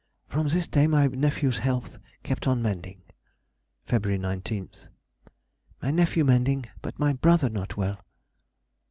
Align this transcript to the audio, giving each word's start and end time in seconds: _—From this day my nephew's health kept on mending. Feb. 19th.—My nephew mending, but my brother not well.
_—From 0.31 0.47
this 0.49 0.65
day 0.65 0.87
my 0.87 1.05
nephew's 1.05 1.59
health 1.59 1.99
kept 2.23 2.47
on 2.47 2.59
mending. 2.59 3.03
Feb. 3.87 4.17
19th.—My 4.19 5.91
nephew 5.91 6.25
mending, 6.25 6.65
but 6.81 6.97
my 6.97 7.13
brother 7.13 7.49
not 7.49 7.77
well. 7.77 8.03